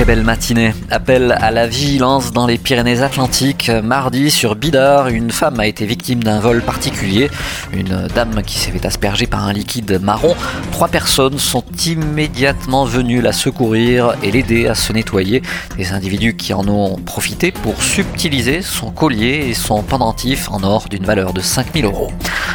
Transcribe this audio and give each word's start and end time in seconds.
Très 0.00 0.06
belle 0.06 0.24
matinée. 0.24 0.72
Appel 0.90 1.36
à 1.42 1.50
la 1.50 1.66
vigilance 1.66 2.32
dans 2.32 2.46
les 2.46 2.56
Pyrénées-Atlantiques. 2.56 3.70
Mardi, 3.84 4.30
sur 4.30 4.56
Bidart, 4.56 5.08
une 5.08 5.30
femme 5.30 5.60
a 5.60 5.66
été 5.66 5.84
victime 5.84 6.24
d'un 6.24 6.40
vol 6.40 6.62
particulier. 6.62 7.30
Une 7.74 8.08
dame 8.14 8.40
qui 8.42 8.58
s'est 8.58 8.70
fait 8.70 8.86
asperger 8.86 9.26
par 9.26 9.46
un 9.46 9.52
liquide 9.52 10.00
marron. 10.00 10.34
Trois 10.72 10.88
personnes 10.88 11.38
sont 11.38 11.64
immédiatement 11.84 12.86
venues 12.86 13.20
la 13.20 13.32
secourir 13.32 14.14
et 14.22 14.30
l'aider 14.30 14.68
à 14.68 14.74
se 14.74 14.94
nettoyer. 14.94 15.42
Des 15.76 15.92
individus 15.92 16.34
qui 16.34 16.54
en 16.54 16.66
ont 16.66 16.96
profité 16.96 17.52
pour 17.52 17.82
subtiliser 17.82 18.62
son 18.62 18.92
collier 18.92 19.48
et 19.50 19.54
son 19.54 19.82
pendentif 19.82 20.50
en 20.50 20.62
or 20.62 20.88
d'une 20.88 21.04
valeur 21.04 21.34
de 21.34 21.42
5000 21.42 21.84
euros. 21.84 22.10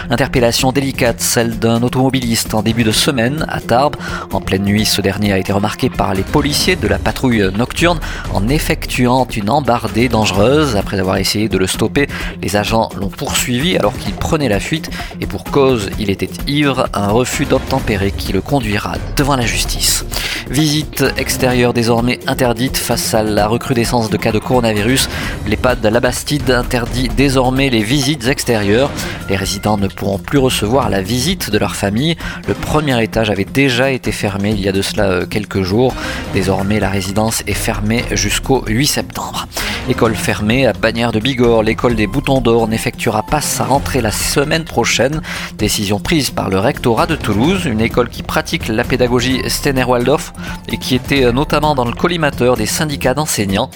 Interpellation 0.10 0.72
délicate, 0.72 1.22
celle 1.22 1.60
d'un 1.60 1.84
automobiliste 1.84 2.54
en 2.54 2.62
début 2.62 2.84
de 2.84 2.92
semaine 2.92 3.46
à 3.50 3.60
Tarbes. 3.60 3.96
En 4.32 4.42
pleine 4.42 4.64
nuit, 4.64 4.86
ce 4.86 5.02
dernier 5.02 5.32
a 5.32 5.38
été 5.38 5.52
remarqué 5.52 5.90
par 5.90 6.14
les 6.14 6.24
policiers 6.24 6.76
de 6.76 6.88
la 6.88 7.00
patrouille 7.00 7.35
nocturne 7.42 8.00
en 8.34 8.48
effectuant 8.48 9.28
une 9.36 9.50
embardée 9.50 10.10
dangereuse. 10.10 10.76
Après 10.76 11.00
avoir 11.00 11.18
essayé 11.18 11.50
de 11.50 11.58
le 11.58 11.68
stopper, 11.68 12.08
les 12.42 12.56
agents 12.56 12.90
l'ont 13.00 13.10
poursuivi 13.10 13.78
alors 13.78 13.98
qu'il 13.98 14.14
prenait 14.14 14.50
la 14.50 14.60
fuite 14.60 14.90
et 15.22 15.26
pour 15.26 15.44
cause, 15.44 15.90
il 16.00 16.10
était 16.10 16.30
ivre, 16.48 16.88
un 16.94 17.08
refus 17.08 17.46
d'obtempérer 17.46 18.12
qui 18.12 18.34
le 18.34 18.42
conduira 18.42 18.94
devant 19.16 19.36
la 19.36 19.46
justice. 19.46 20.06
Visite 20.50 21.04
extérieure 21.18 21.74
désormais 21.74 22.20
interdite 22.28 22.78
face 22.78 23.14
à 23.14 23.24
la 23.24 23.48
recrudescence 23.48 24.10
de 24.10 24.18
cas 24.18 24.32
de 24.32 24.40
coronavirus. 24.40 25.10
L'EHPAD 25.48 25.84
La 25.86 26.00
Bastide 26.00 26.52
interdit 26.52 27.10
désormais 27.10 27.70
les 27.70 27.82
visites 27.82 28.28
extérieures. 28.28 28.92
Les 29.28 29.36
résidents 29.36 29.78
ne 29.78 29.88
pourront 29.88 30.20
plus 30.20 30.38
recevoir 30.38 30.90
la 30.90 31.02
visite 31.02 31.50
de 31.50 31.58
leur 31.58 31.76
famille. 31.76 32.16
Le 32.48 32.54
premier 32.54 33.02
étage 33.04 33.32
avait 33.32 33.46
déjà 33.46 33.90
été 33.92 34.12
fermé 34.12 34.52
il 34.52 34.62
y 34.62 34.70
a 34.70 34.72
de 34.72 34.84
cela 34.84 35.06
euh, 35.06 35.26
quelques 35.26 35.64
jours. 35.64 35.96
Désormais, 36.34 36.80
la 36.80 36.90
résidence 36.90 37.42
est 37.48 37.54
fermée 37.54 38.04
jusqu'au 38.12 38.64
8 38.68 38.86
septembre. 38.86 39.48
École 39.88 40.16
fermée 40.16 40.66
à 40.66 40.74
Bagnères 40.74 41.12
de 41.12 41.20
Bigorre, 41.20 41.62
l'école 41.62 41.96
des 41.96 42.08
Boutons 42.08 42.42
d'Or 42.42 42.68
n'effectuera 42.68 43.22
pas 43.22 43.42
sa 43.42 43.66
rentrée 43.66 44.02
la 44.02 44.12
semaine 44.12 44.64
prochaine. 44.64 45.22
Décision 45.60 46.00
prise 46.00 46.32
par 46.32 46.50
le 46.50 46.58
rectorat 46.58 47.06
de 47.06 47.16
Toulouse, 47.16 47.66
une 47.66 47.82
école 47.82 48.10
qui 48.10 48.24
pratique 48.24 48.68
la 48.68 48.84
pédagogie 48.84 49.42
Stener-Waldorf 49.48 50.34
et 50.70 50.78
qui 50.78 50.96
était 50.96 51.32
notamment 51.32 51.76
dans 51.76 51.86
le 51.86 51.94
collimateur 51.94 52.58
des 52.58 52.66
syndicats 52.66 53.14
d'enseignants. 53.14 53.70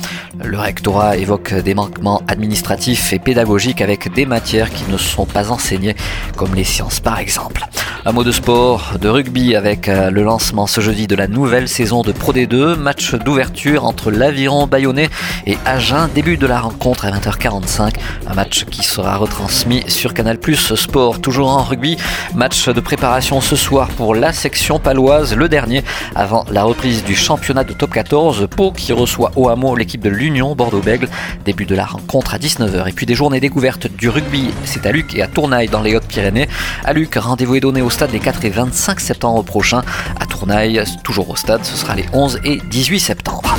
Le 0.44 0.58
rectorat 0.58 1.18
évoque 1.18 1.54
des 1.54 1.74
manquements 1.74 2.22
administratifs 2.28 3.14
et 3.14 3.20
pédagogiques 3.20 3.82
avec 3.82 4.14
des 4.14 4.26
matières 4.26 4.70
qui 4.70 4.84
ne 4.90 4.98
sont 4.98 5.26
pas 5.26 5.52
enseignées, 5.52 5.96
comme 6.36 6.56
les 6.56 6.64
sciences 6.64 7.00
par 7.00 7.20
exemple. 7.20 7.66
Un 8.06 8.14
mot 8.14 8.24
de 8.24 8.32
sport, 8.32 8.94
de 9.00 9.10
rugby 9.10 9.56
avec 9.56 9.90
euh, 9.90 10.10
le 10.10 10.24
lancement 10.24 10.68
ce 10.68 10.80
jeudi 10.80 11.06
de 11.06 11.16
la 11.16 11.28
nouvelle 11.28 11.68
saison 11.68 12.02
de 12.02 12.14
Pro 12.14 12.32
D2, 12.32 12.76
match 12.76 13.14
d'ouverture 13.14 13.86
entre 13.86 14.10
l'Aviron 14.10 14.68
Bayonnais 14.68 15.10
et 15.46 15.58
Agen, 15.66 16.10
début 16.14 16.38
de 16.38 16.48
la 16.48 16.62
rencontre 16.62 17.06
à 17.06 17.12
20h45, 17.12 17.96
un 18.28 18.34
match 18.34 18.66
qui 18.66 18.84
sera 18.84 19.18
retransmis 19.18 19.84
sur 19.88 20.14
Canal 20.14 20.38
Plus 20.40 20.76
Sport, 20.76 21.20
toujours 21.20 21.50
en 21.50 21.64
rugby, 21.64 21.98
match 22.36 22.70
de 22.70 22.80
préparation 22.80 23.42
ce 23.42 23.56
soir 23.56 23.90
pour 23.90 24.16
la 24.16 24.32
section 24.32 24.80
paloise, 24.80 25.36
le 25.36 25.50
dernier 25.50 25.84
avant 26.16 26.46
la 26.52 26.64
reprise 26.64 27.04
du 27.04 27.16
championnat 27.16 27.64
de 27.64 27.74
top 27.74 27.92
14, 27.92 28.48
Pau 28.50 28.72
qui 28.72 28.94
reçoit 28.94 29.32
au 29.36 29.50
hameau 29.50 29.76
l'équipe 29.76 30.02
de 30.02 30.10
l'Union 30.10 30.56
Bordeaux-Bègle, 30.56 31.08
début 31.46 31.66
de 31.66 31.76
la 31.76 31.86
rencontre 31.86 32.34
à 32.34 32.38
19h 32.38 32.88
et 32.88 32.92
puis 32.92 33.06
des 33.06 33.16
journées 33.16 33.40
découvertes 33.40 33.88
du 33.88 34.10
rugby, 34.10 34.52
c'est 34.64 34.86
à 34.86 34.92
Luc 34.92 35.16
et 35.16 35.22
à 35.22 35.28
Tournaille 35.28 35.68
dans 35.68 35.82
les 35.82 35.96
Hautes-Pyrénées. 35.96 36.48
À 36.84 36.94
Luc, 36.94 37.16
rendez-vous 37.16 37.56
est 37.56 37.60
donné 37.60 37.82
au 37.82 37.90
stade 37.90 38.12
les 38.12 38.20
4 38.20 38.46
et 38.46 38.50
25 38.50 39.00
septembre 39.00 39.44
prochains. 39.44 39.84
À 40.20 40.26
Tournaille, 40.26 40.84
toujours 41.04 41.30
au 41.30 41.36
stade, 41.36 41.64
ce 41.64 41.76
sera 41.76 41.96
les 41.96 42.06
11 42.14 42.40
et 42.44 42.60
18 42.70 43.00
septembre. 43.00 43.56